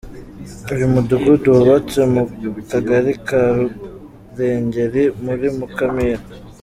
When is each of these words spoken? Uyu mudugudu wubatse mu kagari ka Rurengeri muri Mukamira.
Uyu 0.73 0.85
mudugudu 0.93 1.47
wubatse 1.57 1.99
mu 2.13 2.21
kagari 2.69 3.13
ka 3.27 3.41
Rurengeri 3.55 5.03
muri 5.23 5.47
Mukamira. 5.57 6.23